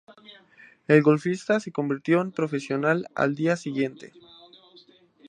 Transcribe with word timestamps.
El 0.87 1.03
golfista 1.03 1.59
se 1.59 1.71
convirtió 1.71 2.21
en 2.23 2.31
profesional 2.31 3.05
al 3.13 3.35
día 3.35 3.55
siguiente. 3.55 4.11